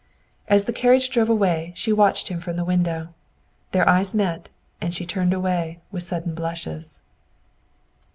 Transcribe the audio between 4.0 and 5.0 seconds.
met, and